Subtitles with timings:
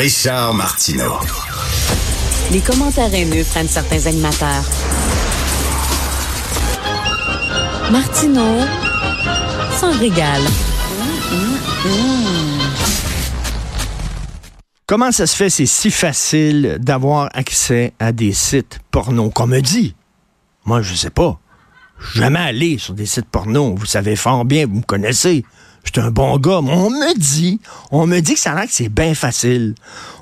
[0.00, 1.18] Richard Martineau.
[2.50, 4.64] Les commentaires haineux prennent certains animateurs.
[7.92, 8.64] Martineau
[9.78, 10.40] s'en régale.
[14.86, 19.28] Comment ça se fait, c'est si facile d'avoir accès à des sites porno?
[19.28, 19.94] Qu'on me dit.
[20.64, 21.38] Moi, je sais pas.
[21.98, 23.74] Je suis jamais allé sur des sites porno.
[23.74, 25.44] Vous savez fort bien, vous me connaissez.
[25.84, 26.60] Je suis un bon gars.
[26.62, 27.60] Mais on me dit,
[27.90, 29.74] on me dit que ça a que c'est bien facile.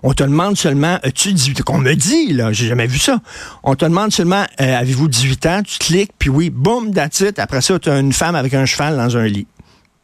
[0.03, 1.65] On te demande seulement, as-tu 18 ans?
[1.65, 3.21] Qu'on me dit, là, j'ai jamais vu ça.
[3.63, 5.63] On te demande seulement, euh, avez-vous 18 ans?
[5.63, 7.23] Tu cliques, puis oui, boum, that's.
[7.39, 9.47] Après ça, tu as une femme avec un cheval dans un lit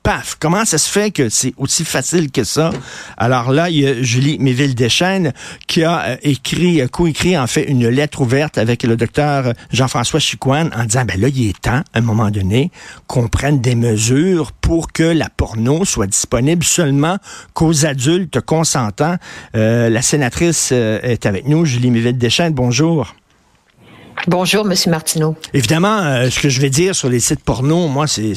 [0.04, 2.70] paf, comment ça se fait que c'est aussi facile que ça?
[3.16, 5.32] Alors là, il y a Julie Méville-Deschênes
[5.66, 10.20] qui a euh, écrit, euh, co-écrit en fait une lettre ouverte avec le docteur Jean-François
[10.20, 12.70] Chicoine en disant, ben là, il est temps, à un moment donné,
[13.06, 17.16] qu'on prenne des mesures pour que la porno soit disponible seulement
[17.54, 19.16] qu'aux adultes consentants.
[19.56, 23.14] Euh, la sénatrice est avec nous, Julie Méville-Deschênes, bonjour.
[24.26, 25.36] Bonjour, Monsieur Martineau.
[25.52, 28.34] Évidemment, euh, ce que je vais dire sur les sites porno, moi, c'est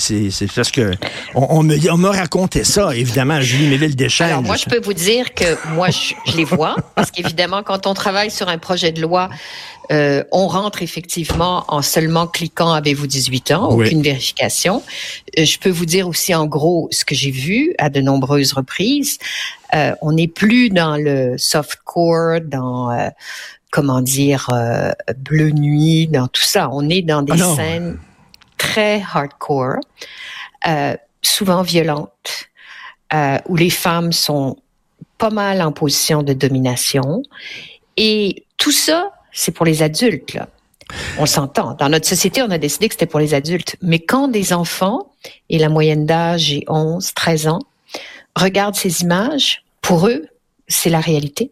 [0.56, 0.92] parce que
[1.34, 2.96] on, on me on m'a raconté ça.
[2.96, 4.28] Évidemment, Julie Méville Deschênes.
[4.28, 7.88] Alors moi, je peux vous dire que moi, je, je les vois parce qu'évidemment, quand
[7.88, 9.30] on travaille sur un projet de loi,
[9.92, 14.84] euh, on rentre effectivement en seulement cliquant avez-vous 18 ans, aucune vérification.
[15.38, 18.54] Euh, je peux vous dire aussi en gros ce que j'ai vu à de nombreuses
[18.54, 19.18] reprises.
[19.74, 23.10] Euh, on n'est plus dans le softcore, dans euh,
[23.72, 26.70] comment dire, euh, Bleu Nuit, dans tout ça.
[26.72, 28.00] On est dans des Ah scènes
[28.58, 29.78] très hardcore,
[30.68, 32.50] euh, souvent violentes,
[33.14, 34.58] euh, où les femmes sont
[35.18, 37.22] pas mal en position de domination.
[37.98, 40.34] Et tout ça, c'est pour les adultes.
[40.34, 40.48] Là.
[41.20, 41.74] On s'entend.
[41.74, 43.76] Dans notre société, on a décidé que c'était pour les adultes.
[43.82, 45.12] Mais quand des enfants,
[45.50, 47.60] et la moyenne d'âge est 11, 13 ans,
[48.36, 50.28] regardent ces images, pour eux,
[50.68, 51.52] c'est la réalité.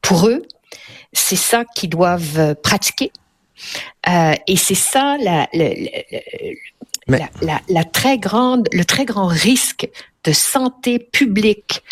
[0.00, 0.42] Pour eux,
[1.12, 3.12] c'est ça qu'ils doivent euh, pratiquer.
[4.08, 5.68] Euh, et c'est ça la, la,
[7.06, 9.88] la, la, la- très grande, le très grand risque
[10.24, 11.82] de santé publique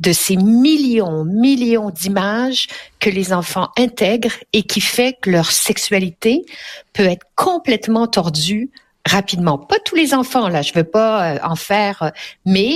[0.00, 2.68] de ces millions, millions d'images
[3.00, 6.44] que les enfants intègrent et qui fait que leur sexualité
[6.92, 8.70] peut être complètement tordue
[9.06, 9.58] rapidement.
[9.58, 12.10] Pas tous les enfants, là, je veux pas euh, en faire, euh,
[12.44, 12.74] mais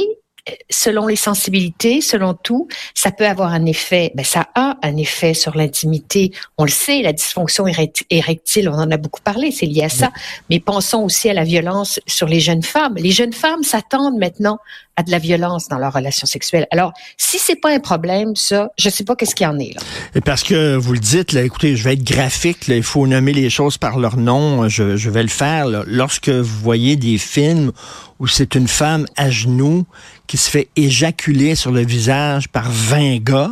[0.69, 5.32] selon les sensibilités, selon tout, ça peut avoir un effet, ben ça a un effet
[5.32, 6.32] sur l'intimité.
[6.59, 9.88] On le sait, la dysfonction érect- érectile, on en a beaucoup parlé, c'est lié à
[9.88, 10.10] ça.
[10.50, 12.94] Mais pensons aussi à la violence sur les jeunes femmes.
[12.97, 14.59] Les jeunes femmes s'attendent maintenant
[14.97, 16.69] à de la violence dans leurs relations sexuelles.
[16.71, 19.75] Alors, si c'est pas un problème, ça, je sais pas qu'est-ce qu'il y en est
[19.75, 19.81] là.
[20.15, 23.05] Et parce que vous le dites, là, écoutez, je vais être graphique, là, il faut
[23.06, 25.66] nommer les choses par leur nom, je, je vais le faire.
[25.66, 25.82] là.
[25.87, 27.72] Lorsque vous voyez des films
[28.21, 29.84] où c'est une femme à genoux
[30.26, 33.50] qui se fait éjaculer sur le visage par 20 gars,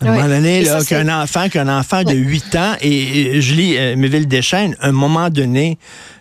[0.00, 2.14] à un moment donné, qu'un enfant, qu'un enfant de Ouais.
[2.14, 5.78] 8 ans, et, et je lis euh, Méville Deschênes, à un moment donné,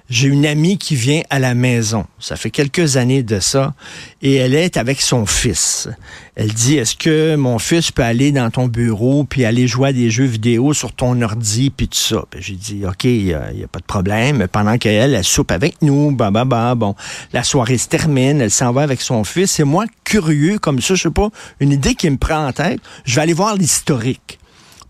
[0.09, 2.06] j'ai une amie qui vient à la maison.
[2.20, 3.74] Ça fait quelques années de ça.
[4.22, 5.88] Et elle est avec son fils.
[6.36, 9.94] Elle dit, est-ce que mon fils peut aller dans ton bureau puis aller jouer à
[9.94, 12.24] des jeux vidéo sur ton ordi puis tout ça?
[12.30, 14.48] Puis j'ai dit, OK, il n'y a pas de problème.
[14.52, 16.96] Pendant qu'elle, elle soupe avec nous, bah, bah, bah, bon.
[17.31, 19.59] La soirée se termine, elle s'en va avec son fils.
[19.59, 22.80] Et moi, curieux comme ça, je sais pas, une idée qui me prend en tête,
[23.06, 24.38] je vais aller voir l'historique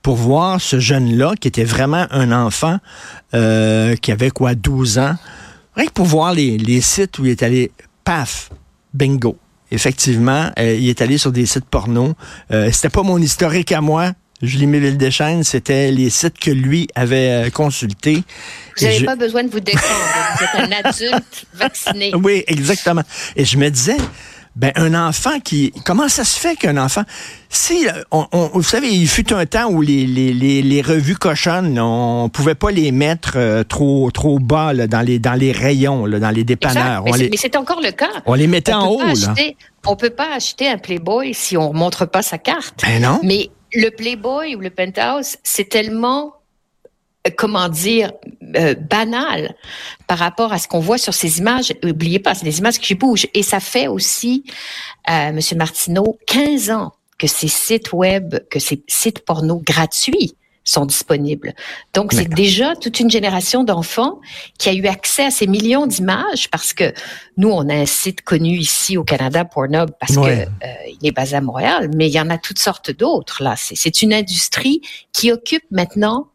[0.01, 2.79] pour voir ce jeune-là qui était vraiment un enfant
[3.33, 5.15] euh, qui avait quoi, 12 ans.
[5.75, 7.71] Rien que pour voir les, les sites où il est allé,
[8.03, 8.49] paf,
[8.93, 9.37] bingo.
[9.71, 12.13] Effectivement, euh, il est allé sur des sites porno.
[12.51, 14.11] Euh, c'était pas mon historique à moi.
[14.41, 18.23] Julie Méville Deschênes, c'était les sites que lui avait consultés.
[18.77, 20.05] Vous n'avez je- pas besoin de vous défendre.
[20.37, 22.13] Vous êtes un adulte vacciné.
[22.15, 23.03] Oui, exactement.
[23.35, 23.97] Et je me disais,
[24.55, 27.03] ben un enfant qui, comment ça se fait qu'un enfant,
[27.49, 30.81] si, euh, on, on- vous savez, il fut un temps où les, les, les, les
[30.81, 35.33] revues cochonnes, on pouvait pas les mettre euh, trop trop bas là, dans les dans
[35.35, 37.03] les rayons, là, dans les dépanneurs.
[37.07, 37.27] Exact.
[37.31, 38.09] Mais c'est- encore le cas.
[38.25, 39.11] on les mettait en haut pas là.
[39.11, 39.55] acheter,
[39.85, 42.81] on peut pas acheter un Playboy si on montre pas sa carte.
[42.83, 43.19] Ben non.
[43.23, 46.33] Mais le Playboy ou le Penthouse, c'est tellement
[47.27, 48.11] euh, comment dire
[48.55, 49.55] euh, banal
[50.07, 51.73] par rapport à ce qu'on voit sur ces images.
[51.83, 54.43] N'oubliez pas, c'est des images qui bougent et ça fait aussi,
[55.09, 60.85] euh, Monsieur Martineau, 15 ans que ces sites web, que ces sites porno gratuits sont
[60.85, 61.53] disponibles.
[61.95, 64.19] Donc, c'est déjà toute une génération d'enfants
[64.59, 66.93] qui a eu accès à ces millions d'images parce que
[67.37, 70.47] nous, on a un site connu ici au Canada, Pornhub, parce Ouais.
[70.61, 70.71] que euh,
[71.01, 73.55] il est basé à Montréal, mais il y en a toutes sortes d'autres là.
[73.57, 74.81] C'est- C'est une industrie
[75.11, 76.27] qui occupe maintenant,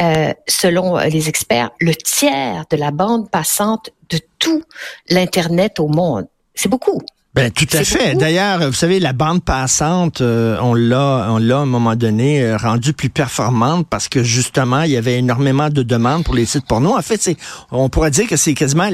[0.00, 4.62] euh, selon euh, les experts, le tiers de la bande passante de tout
[5.08, 6.26] l'internet au monde.
[6.54, 7.00] C'est beaucoup.
[7.34, 8.14] Ben, tout à fait.
[8.14, 12.42] D'ailleurs, vous savez, la bande passante, euh, on l'a, on l'a à un moment donné
[12.42, 16.44] euh, rendue plus performante parce que justement, il y avait énormément de demandes pour les
[16.44, 16.94] sites porno.
[16.94, 17.38] En fait, c'est,
[17.70, 18.90] on pourrait dire que c'est quasiment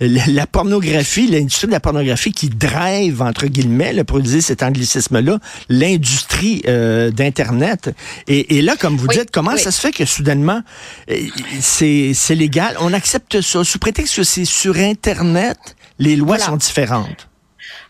[0.00, 5.38] la pornographie, l'industrie de la pornographie qui drive entre guillemets, le pour utiliser cet anglicisme-là,
[5.68, 7.94] l'industrie euh, d'internet.
[8.28, 10.62] Et, et, là, comme vous dites, comment ça se fait que soudainement
[11.60, 15.58] c'est, c'est légal, on accepte ça sous prétexte que c'est sur Internet,
[15.98, 17.28] les lois sont différentes.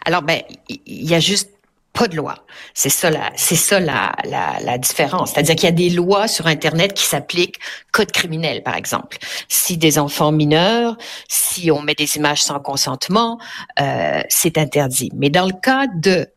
[0.04, 1.50] Alors, ben, il y a juste
[1.92, 2.36] pas de loi.
[2.74, 5.32] C'est ça la, c'est ça la, la, la différence.
[5.32, 7.58] C'est-à-dire qu'il y a des lois sur Internet qui s'appliquent
[7.92, 9.18] code criminel, par exemple.
[9.48, 10.96] Si des enfants mineurs,
[11.28, 13.38] si on met des images sans consentement,
[13.80, 15.10] euh, c'est interdit.
[15.14, 16.28] Mais dans le cas de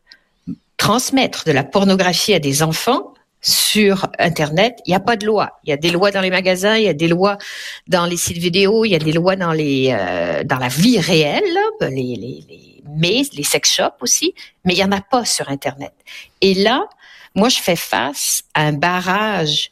[0.76, 3.14] transmettre de la pornographie à des enfants,
[3.46, 5.52] sur Internet, il n'y a pas de loi.
[5.64, 7.38] Il y a des lois dans les magasins, il y a des lois
[7.86, 10.98] dans les sites vidéo, il y a des lois dans les euh, dans la vie
[10.98, 11.44] réelle,
[11.80, 14.34] les, les, les mais les sex shops aussi,
[14.64, 15.92] mais il y en a pas sur Internet.
[16.40, 16.88] Et là,
[17.36, 19.70] moi, je fais face à un barrage.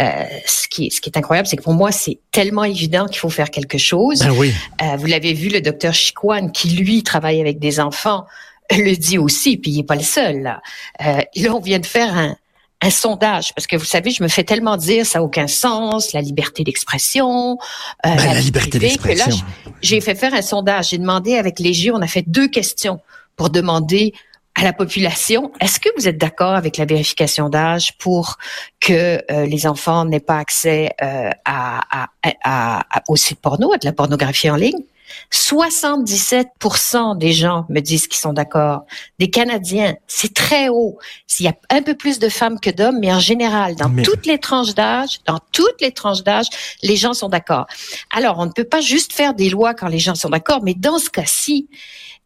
[0.00, 3.18] Euh, ce, qui, ce qui est incroyable, c'est que pour moi, c'est tellement évident qu'il
[3.18, 4.20] faut faire quelque chose.
[4.20, 4.52] Ben oui.
[4.80, 8.24] Euh, vous l'avez vu, le docteur Chiquan, qui lui travaille avec des enfants,
[8.70, 10.40] le dit aussi, puis il n'est pas le seul.
[10.40, 10.62] Là.
[11.04, 12.36] Euh, là, on vient de faire un,
[12.82, 16.12] un sondage, parce que vous savez, je me fais tellement dire ça n'a aucun sens,
[16.12, 17.56] la liberté d'expression,
[18.04, 19.36] euh, ben, la, liberté d'expression.
[19.80, 20.90] J'ai fait faire un sondage.
[20.90, 22.98] J'ai demandé avec Léger, on a fait deux questions
[23.36, 24.12] pour demander
[24.54, 28.36] à la population, est-ce que vous êtes d'accord avec la vérification d'âge pour
[28.80, 33.72] que euh, les enfants n'aient pas accès euh, à, à, à, à, aux sites porno,
[33.72, 34.84] à de la pornographie en ligne?
[35.32, 38.84] 77% des gens me disent qu'ils sont d'accord.
[39.18, 40.98] Des Canadiens, c'est très haut.
[41.26, 44.26] S'il y a un peu plus de femmes que d'hommes, mais en général, dans toutes
[44.26, 46.46] les tranches d'âge, dans toutes les tranches d'âge,
[46.82, 47.66] les gens sont d'accord.
[48.10, 50.74] Alors, on ne peut pas juste faire des lois quand les gens sont d'accord, mais
[50.74, 51.68] dans ce cas-ci,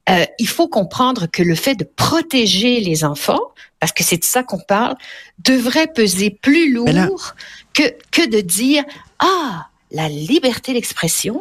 [0.09, 3.41] euh, il faut comprendre que le fait de protéger les enfants,
[3.81, 4.95] parce que c'est de ça qu'on parle,
[5.41, 7.35] devrait peser plus lourd
[7.75, 7.83] que,
[8.13, 8.85] que de dire,
[9.19, 11.39] ah, la liberté d'expression,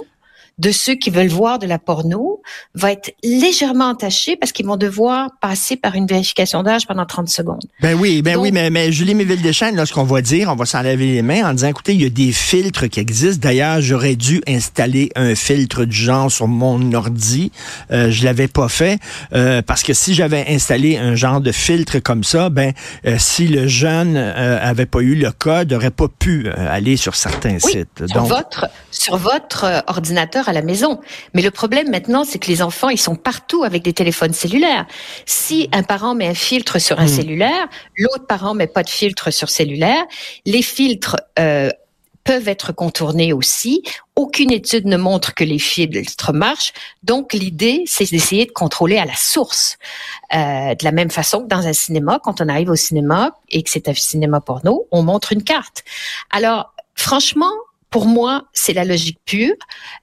[0.57, 2.41] de ceux qui veulent voir de la porno
[2.73, 7.29] va être légèrement entaché parce qu'ils vont devoir passer par une vérification d'âge pendant 30
[7.29, 7.63] secondes.
[7.81, 10.65] Ben oui, ben oui, mais, mais Julie Méville-Deschênes, là, ce qu'on va dire, on va
[10.65, 13.41] s'en laver les mains en disant, écoutez, il y a des filtres qui existent.
[13.41, 17.51] D'ailleurs, j'aurais dû installer un filtre du genre sur mon ordi.
[17.91, 18.99] Euh, je l'avais pas fait
[19.33, 22.73] euh, parce que si j'avais installé un genre de filtre comme ça, ben
[23.05, 26.97] euh, si le jeune euh, avait pas eu le code, aurait pas pu euh, aller
[26.97, 28.05] sur certains sites.
[28.07, 30.99] Sur votre sur votre ordinateur à la maison.
[31.33, 34.85] Mais le problème maintenant, c'est que les enfants, ils sont partout avec des téléphones cellulaires.
[35.25, 37.09] Si un parent met un filtre sur un hmm.
[37.09, 40.03] cellulaire, l'autre parent met pas de filtre sur cellulaire,
[40.45, 41.69] les filtres euh,
[42.25, 43.83] peuvent être contournés aussi.
[44.15, 46.73] Aucune étude ne montre que les filtres marchent.
[47.03, 49.77] Donc, l'idée, c'est d'essayer de contrôler à la source.
[50.33, 53.61] Euh, de la même façon que dans un cinéma, quand on arrive au cinéma et
[53.63, 55.83] que c'est un cinéma porno, on montre une carte.
[56.31, 57.53] Alors, franchement,
[57.95, 59.55] pour moi, c'est la logique pure.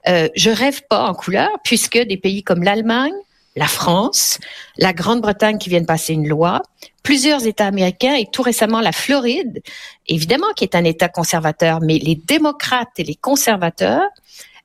[0.07, 3.13] Euh, je rêve pas en couleur, puisque des pays comme l'Allemagne,
[3.55, 4.39] la France,
[4.79, 6.63] la Grande-Bretagne qui viennent passer une loi,
[7.03, 9.61] plusieurs États américains et tout récemment la Floride,
[10.07, 14.09] évidemment qui est un État conservateur, mais les démocrates et les conservateurs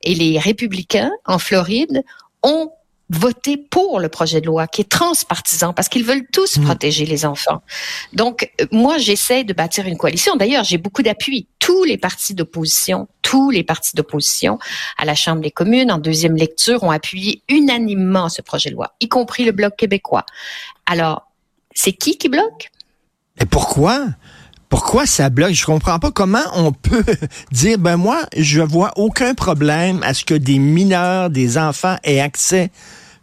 [0.01, 2.05] et les républicains en Floride
[2.43, 2.73] ont
[3.11, 6.65] voter pour le projet de loi qui est transpartisan parce qu'ils veulent tous mmh.
[6.65, 7.63] protéger les enfants.
[8.13, 10.37] Donc, euh, moi, j'essaie de bâtir une coalition.
[10.37, 11.47] D'ailleurs, j'ai beaucoup d'appui.
[11.59, 14.59] Tous les partis d'opposition, tous les partis d'opposition
[14.99, 18.95] à la Chambre des communes en deuxième lecture ont appuyé unanimement ce projet de loi,
[19.01, 20.25] y compris le Bloc québécois.
[20.87, 21.31] Alors,
[21.75, 22.71] c'est qui qui bloque?
[23.41, 24.07] Et pourquoi?
[24.69, 25.53] Pourquoi ça bloque?
[25.53, 27.05] Je comprends pas comment on peut
[27.53, 32.21] dire, ben moi, je vois aucun problème à ce que des mineurs, des enfants aient
[32.21, 32.71] accès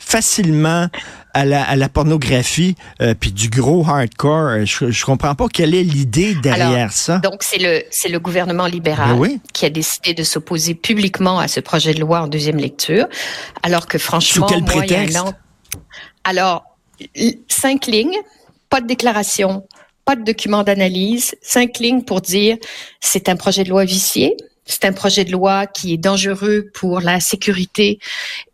[0.05, 0.87] facilement
[1.33, 4.65] à la, à la pornographie, euh, puis du gros hardcore.
[4.65, 7.17] Je, je comprends pas quelle est l'idée derrière ça.
[7.17, 11.47] Donc c'est le c'est le gouvernement libéral ben qui a décidé de s'opposer publiquement à
[11.47, 13.07] ce projet de loi en deuxième lecture,
[13.63, 15.17] alors que franchement, Sous quel prétexte?
[16.23, 16.63] Alors
[17.49, 18.17] cinq lignes,
[18.69, 19.67] pas de déclaration,
[20.05, 22.57] pas de document d'analyse, cinq lignes pour dire
[23.01, 27.01] c'est un projet de loi vicié, c'est un projet de loi qui est dangereux pour
[27.01, 27.99] la sécurité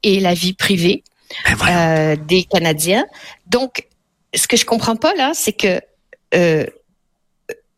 [0.02, 1.04] et la vie privée
[1.70, 3.06] euh, des Canadiens.
[3.48, 3.88] Donc,
[4.34, 5.82] ce que je comprends pas là, c'est que
[6.34, 6.66] euh,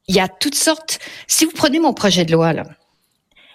[0.08, 1.00] il y a toutes sortes.
[1.28, 2.66] Si vous prenez mon projet de loi là,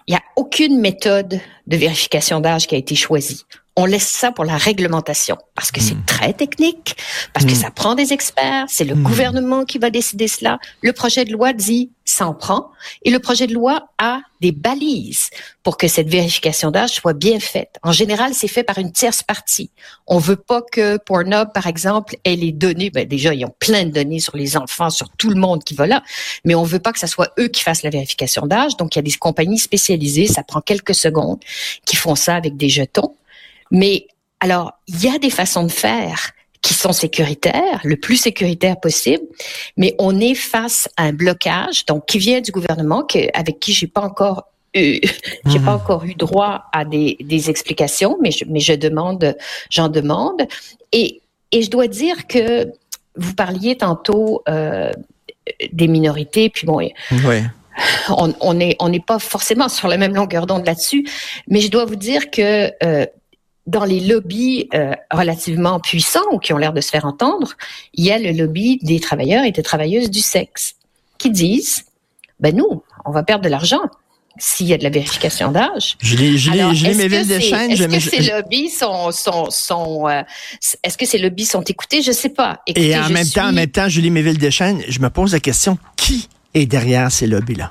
[0.06, 3.44] il y a aucune méthode de vérification d'âge qui a été choisie.
[3.78, 6.04] On laisse ça pour la réglementation parce que c'est hmm.
[6.04, 6.96] très technique,
[7.32, 7.62] parce que hmm.
[7.62, 9.02] ça prend des experts, c'est le hmm.
[9.04, 10.58] gouvernement qui va décider cela.
[10.82, 12.70] Le projet de loi dit s'en prend
[13.04, 15.30] et le projet de loi a des balises
[15.62, 17.76] pour que cette vérification d'âge soit bien faite.
[17.84, 19.70] En général, c'est fait par une tierce partie.
[20.08, 22.90] On veut pas que Pornhub, par exemple, ait les données.
[22.90, 25.74] Ben déjà, ils ont plein de données sur les enfants, sur tout le monde qui
[25.74, 26.02] va là,
[26.44, 28.76] mais on veut pas que ce soit eux qui fassent la vérification d'âge.
[28.76, 31.38] Donc, il y a des compagnies spécialisées, ça prend quelques secondes,
[31.84, 33.14] qui font ça avec des jetons.
[33.70, 34.06] Mais
[34.40, 36.32] alors, il y a des façons de faire
[36.62, 39.22] qui sont sécuritaires, le plus sécuritaire possible,
[39.76, 43.72] mais on est face à un blocage, donc qui vient du gouvernement, que, avec qui
[43.72, 44.44] j'ai pas encore
[44.74, 45.00] eu,
[45.46, 45.80] j'ai pas mhm.
[45.80, 49.36] encore eu droit à des, des explications, mais je, mais je demande,
[49.70, 50.42] j'en demande,
[50.92, 51.20] et
[51.50, 52.70] et je dois dire que
[53.16, 54.92] vous parliez tantôt euh,
[55.72, 56.92] des minorités, puis bon, oui.
[58.10, 61.06] on, on est on n'est pas forcément sur la même longueur d'onde là-dessus,
[61.48, 63.06] mais je dois vous dire que euh,
[63.68, 67.52] dans les lobbies euh, relativement puissants ou qui ont l'air de se faire entendre,
[67.92, 70.74] il y a le lobby des travailleurs et des travailleuses du sexe
[71.18, 71.84] qui disent,
[72.40, 73.82] ben nous, on va perdre de l'argent
[74.38, 75.96] s'il y a de la vérification d'âge.
[76.00, 77.72] Julie, Julie, Julie Méville-Deschênes...
[77.72, 79.10] Est-ce que ces lobbies sont...
[79.10, 80.22] sont, sont euh,
[80.82, 82.02] est-ce que ces lobbies sont écoutés?
[82.02, 82.62] Je sais pas.
[82.66, 86.28] et en même temps, en même temps, Julie Méville-Deschênes, je me pose la question, qui
[86.54, 87.70] est derrière ces lobbies-là?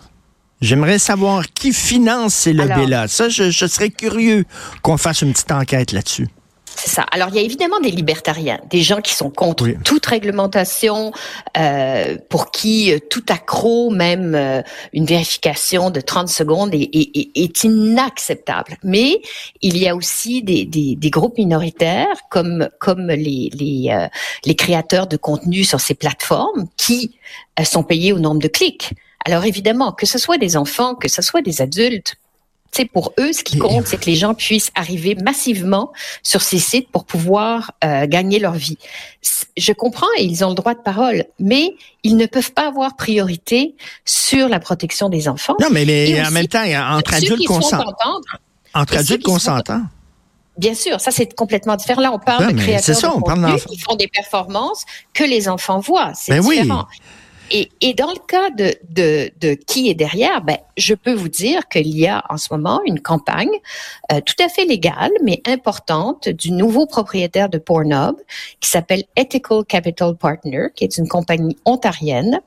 [0.59, 3.07] J'aimerais savoir qui finance ces lobbies-là.
[3.07, 4.45] Ça, je, serais curieux
[4.81, 6.27] qu'on fasse une petite enquête là-dessus.
[6.65, 7.05] C'est ça.
[7.11, 11.11] Alors, il y a évidemment des libertariens, des gens qui sont contre toute réglementation,
[11.57, 14.61] euh, pour qui euh, tout accro, même euh,
[14.93, 18.77] une vérification de 30 secondes, est, est, inacceptable.
[18.83, 19.21] Mais
[19.61, 24.07] il y a aussi des, des, des groupes minoritaires, comme, comme les, les,
[24.45, 27.17] les créateurs de contenu sur ces plateformes, qui
[27.63, 28.93] sont payés au nombre de clics.
[29.25, 32.15] Alors évidemment, que ce soit des enfants, que ce soit des adultes,
[32.71, 36.59] c'est pour eux, ce qui compte, c'est que les gens puissent arriver massivement sur ces
[36.59, 38.77] sites pour pouvoir euh, gagner leur vie.
[39.55, 42.95] Je comprends et ils ont le droit de parole, mais ils ne peuvent pas avoir
[42.95, 45.55] priorité sur la protection des enfants.
[45.59, 48.21] Non, mais, en même temps, entre adultes consentants.
[48.74, 49.83] Entre adultes consentants.
[50.57, 52.01] Bien sûr, ça c'est complètement différent.
[52.01, 56.13] Là, on parle de créateurs ça, de qui font des performances que les enfants voient.
[56.15, 56.88] C'est ben différent.
[56.89, 56.97] Oui.
[57.51, 61.30] Et, et, dans le cas de, de, de, qui est derrière, ben, je peux vous
[61.30, 63.51] dire qu'il y a en ce moment une campagne
[64.12, 68.16] euh, tout à fait légale, mais importante, du nouveau propriétaire de Pornhub,
[68.60, 72.42] qui s'appelle Ethical Capital Partner, qui est une compagnie ontarienne.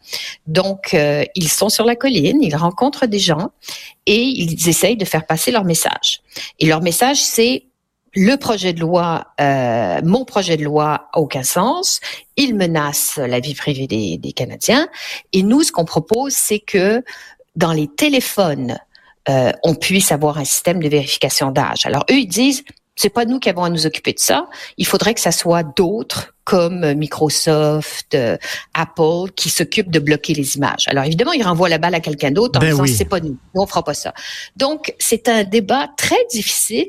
[0.47, 3.50] Donc, euh, ils sont sur la colline, ils rencontrent des gens
[4.07, 6.21] et ils essayent de faire passer leur message.
[6.59, 7.64] Et leur message, c'est
[8.14, 12.00] le projet de loi, euh, mon projet de loi a aucun sens.
[12.36, 14.88] Il menace la vie privée des, des Canadiens.
[15.32, 17.02] Et nous, ce qu'on propose, c'est que
[17.56, 18.78] dans les téléphones,
[19.28, 21.84] euh, on puisse avoir un système de vérification d'âge.
[21.84, 22.64] Alors eux, ils disent,
[22.96, 24.46] c'est pas nous qui avons à nous occuper de ça.
[24.76, 28.36] Il faudrait que ça soit d'autres comme Microsoft, euh,
[28.74, 30.88] Apple, qui s'occupent de bloquer les images.
[30.88, 33.38] Alors évidemment, ils renvoient la balle à quelqu'un d'autre en ben disant c'est pas nous,
[33.54, 34.12] nous on fera pas ça.
[34.56, 36.88] Donc c'est un débat très difficile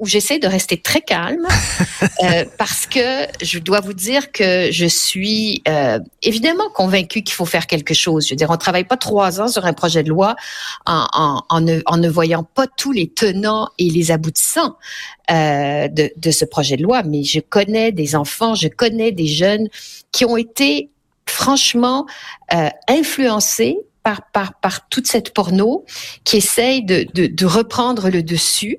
[0.00, 1.46] où j'essaie de rester très calme
[2.24, 7.44] euh, parce que je dois vous dire que je suis euh, évidemment convaincue qu'il faut
[7.44, 8.26] faire quelque chose.
[8.26, 10.34] Je veux dire, on travaille pas trois ans sur un projet de loi
[10.86, 14.76] en, en, en, ne, en ne, voyant pas tous les tenants et les aboutissants
[15.30, 17.02] euh, de, de ce projet de loi.
[17.02, 19.68] Mais je connais des enfants, je connais des jeunes
[20.12, 20.90] qui ont été
[21.26, 22.06] franchement
[22.52, 25.84] euh, influencés par, par, par toute cette porno
[26.24, 28.78] qui essaye de, de, de reprendre le dessus.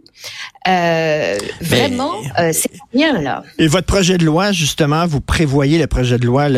[0.68, 3.44] Euh, vraiment, euh, c'est bien là.
[3.58, 6.50] Et votre projet de loi, justement, vous prévoyez le projet de loi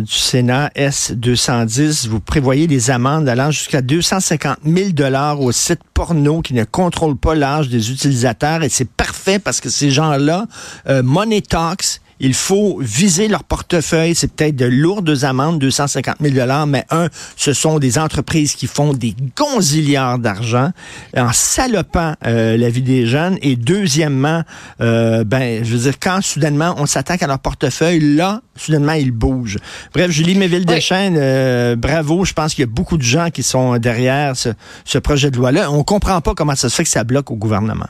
[0.00, 6.40] du Sénat S-210, vous prévoyez des amendes allant jusqu'à 250 000 dollars aux sites porno
[6.40, 8.62] qui ne contrôlent pas l'âge des utilisateurs.
[8.62, 10.46] Et c'est parfait parce que ces gens-là,
[10.88, 14.14] euh, Money Talks, il faut viser leur portefeuille.
[14.14, 18.68] C'est peut-être de lourdes amendes, 250 000 dollars, mais un, ce sont des entreprises qui
[18.68, 20.70] font des gonzillards d'argent
[21.16, 23.38] en salopant euh, la vie des jeunes.
[23.42, 24.42] Et deuxièmement,
[24.80, 29.10] euh, ben, je veux dire, quand soudainement on s'attaque à leur portefeuille, là, soudainement, ils
[29.10, 29.58] bougent.
[29.92, 32.24] Bref, Julie Méville-Deschênes, euh, bravo.
[32.24, 34.50] Je pense qu'il y a beaucoup de gens qui sont derrière ce,
[34.84, 35.72] ce projet de loi-là.
[35.72, 37.88] On comprend pas comment ça se fait que ça bloque au gouvernement.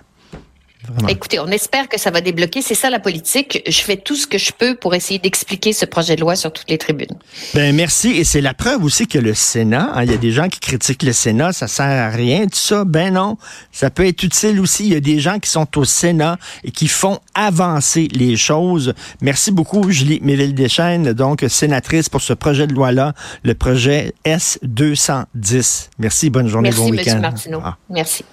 [1.09, 2.61] Écoutez, on espère que ça va débloquer.
[2.63, 3.63] C'est ça la politique.
[3.69, 6.53] Je fais tout ce que je peux pour essayer d'expliquer ce projet de loi sur
[6.53, 7.17] toutes les tribunes.
[7.55, 8.11] Ben merci.
[8.11, 10.61] Et c'est la preuve aussi que le Sénat, hein, il y a des gens qui
[10.61, 12.85] critiquent le Sénat, ça sert à rien, tout ça.
[12.85, 13.39] Ben non,
[13.71, 14.87] ça peut être utile aussi.
[14.87, 18.95] Il y a des gens qui sont au Sénat et qui font avancer les choses.
[19.21, 25.91] Merci beaucoup, Julie Méville-Deschênes, donc sénatrice pour ce projet de loi-là, le projet S210.
[25.99, 27.05] Merci, bonne journée, bon week-end.
[27.05, 27.61] Merci, Martineau.
[27.65, 27.77] Ah.
[27.89, 28.25] Merci.